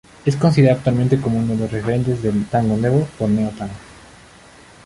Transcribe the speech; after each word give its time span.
Es 0.25 0.35
considerado 0.35 0.77
actualmente 0.79 1.21
como 1.21 1.37
uno 1.37 1.53
de 1.53 1.59
los 1.59 1.71
referentes 1.71 2.23
del 2.23 2.47
Tango 2.47 2.75
Nuevo 2.75 3.07
o 3.19 3.27
Neo-tango. 3.27 3.73